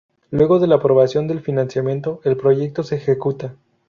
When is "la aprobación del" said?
0.65-1.41